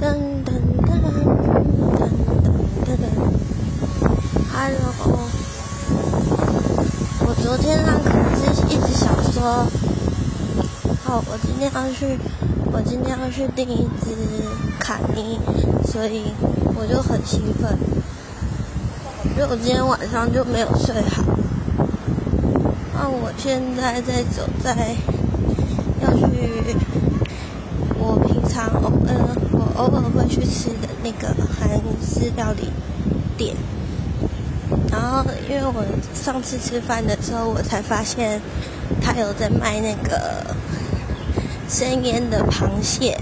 [0.00, 0.06] 噔
[0.46, 0.48] 噔
[0.80, 1.12] 噔噔
[2.86, 3.04] 噔噔
[4.50, 4.80] ，Hello，
[7.26, 8.24] 我昨天那可能
[8.54, 9.66] 是一直想说，
[11.04, 12.18] 好，我今天要去，
[12.72, 14.16] 我今天要去订一只
[14.78, 15.38] 卡尼，
[15.84, 16.32] 所以
[16.74, 17.76] 我就很兴奋，
[19.36, 21.22] 因为我今天晚上就没有睡好，
[22.94, 24.96] 那我现在在走在
[26.00, 26.24] 要去。
[28.02, 29.36] 我平常偶嗯，
[29.80, 31.70] 偶尔会去吃的那个韩
[32.02, 32.68] 式料理
[33.38, 33.56] 店，
[34.90, 35.82] 然后因为我
[36.12, 38.38] 上次吃饭的时候，我才发现
[39.00, 40.54] 他有在卖那个
[41.66, 43.18] 生腌的螃蟹，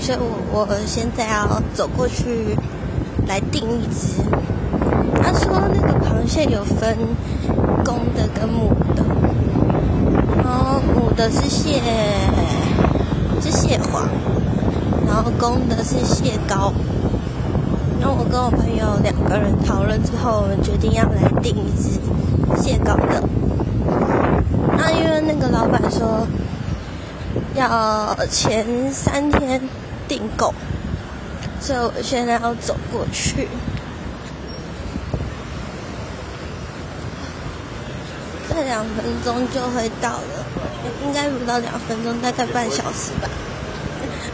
[0.00, 2.56] 所以我我现在要走过去
[3.28, 4.20] 来订一只。
[5.22, 6.98] 他说那个螃蟹有分
[7.84, 9.04] 公的跟母的，
[10.42, 11.80] 然后母的是蟹。
[13.42, 14.08] 是蟹黄，
[15.14, 16.72] 然后公的是蟹膏。
[18.00, 22.00] 然后我跟我朋友两个人讨论之后，我们决定要来订一只
[22.60, 23.22] 蟹膏的。
[24.76, 26.26] 那因为那个老板说
[27.54, 29.60] 要前三天
[30.08, 30.52] 订购，
[31.60, 33.46] 所以我现在要走过去。
[38.50, 40.44] 再两分钟就会到了，
[41.06, 43.28] 应该不到两分钟，大概半小时吧。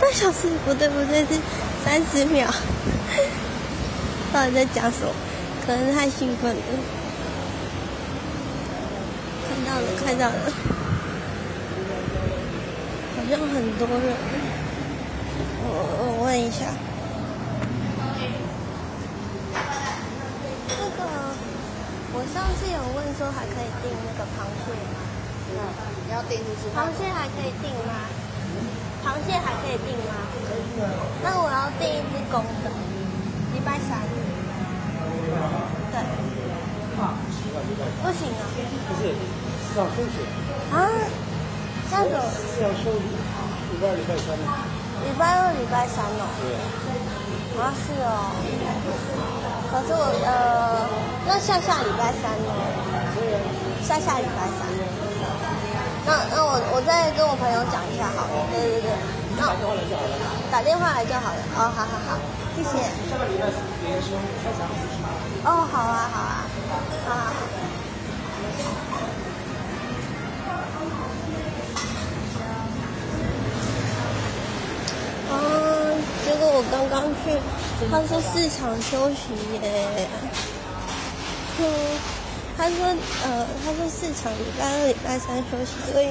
[0.00, 1.40] 半小时不对不对，是
[1.84, 2.48] 三十秒。
[4.32, 5.12] 到底在讲什么？
[5.66, 6.62] 可能太兴奋了。
[9.48, 10.32] 看到了，看到了，
[13.16, 14.14] 好像很多人。
[15.66, 15.66] 我
[16.00, 16.66] 我问一下。
[22.12, 24.96] 我上次有问说还可以订那个螃蟹吗？
[25.50, 25.56] 嗯，
[26.06, 26.68] 你要订就是。
[26.70, 28.06] 螃蟹还可以订吗？
[29.04, 30.16] 螃蟹还可以订吗？
[31.22, 32.70] 那我要订一只公的，
[33.52, 34.00] 礼拜三。
[35.92, 36.00] 对。
[38.02, 38.42] 不行啊。
[38.88, 40.16] 不是，是要休息。
[40.72, 40.88] 啊？
[41.90, 42.10] 这样子。
[42.56, 43.06] 是要休息，
[43.70, 44.26] 礼拜二、礼拜三。
[45.04, 46.24] 礼拜二、礼拜三哦。
[46.40, 46.56] 对。
[47.60, 48.32] 啊，是哦。
[49.70, 50.88] 可是我呃，
[51.26, 52.48] 那下下礼拜三呢？
[53.82, 54.60] 下下礼拜三。
[56.06, 58.32] 那那我我再跟我朋友讲一下好了。
[58.52, 58.90] 对对对。
[59.36, 59.48] 那
[60.52, 61.40] 打电话来就好了。
[61.56, 62.18] 哦，好好好，
[62.54, 62.70] 谢谢。
[65.44, 66.46] 哦，好啊好啊，
[67.08, 67.10] 啊。
[75.32, 75.34] 啊，
[76.24, 77.34] 结果我刚刚去。
[77.90, 80.08] 他说市场休息耶，
[81.58, 81.62] 嗯，
[82.56, 82.76] 他说
[83.24, 86.08] 呃，他说市场礼拜二、礼拜三休息，所以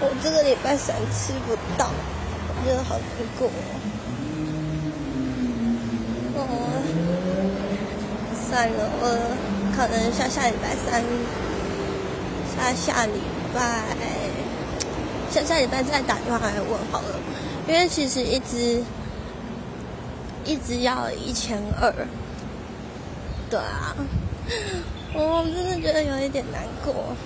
[0.00, 1.90] 我这个礼拜三吃不到，
[2.48, 3.06] 我觉得好难
[3.38, 3.48] 过。
[6.36, 6.42] 哦，
[8.48, 9.04] 算了，我
[9.76, 11.02] 可能下下礼拜三，
[12.54, 13.20] 下下礼
[13.54, 13.96] 拜，
[15.30, 17.18] 下下礼拜再打电话来问好了，
[17.68, 18.82] 因为其实一直。
[20.46, 21.90] 一直要一千二，
[23.48, 23.96] 对啊，
[25.14, 27.16] 我真的觉得有一点难过，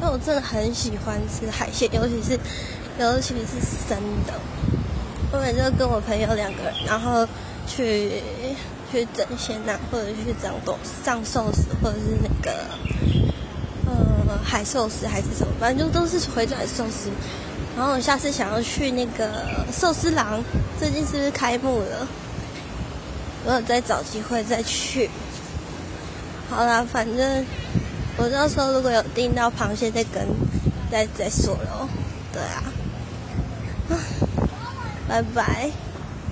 [0.00, 2.38] 因为我真的很喜欢吃海鲜，尤其是
[2.98, 4.34] 尤其是生的。
[5.32, 7.26] 我每次跟我朋友两个人，然后
[7.66, 8.22] 去
[8.90, 12.52] 去整鲜呐，或者去整东上寿司，或者是那个
[13.86, 17.08] 呃海寿司还是什么，反正就都是回转寿司。
[17.76, 20.42] 然后我下次想要去那个寿司郎，
[20.78, 22.06] 最近是不是开幕了？
[23.44, 25.08] 我再找机会再去。
[26.54, 27.46] 好啦，反正
[28.18, 30.22] 我到时候如果有订到螃蟹，再跟
[30.90, 31.88] 再再说喽。
[32.30, 32.62] 对啊，
[35.08, 35.70] 拜拜。